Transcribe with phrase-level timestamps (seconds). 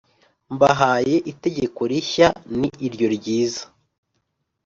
[0.53, 3.63] mbahaye itegeko rishya ni iryo ryiza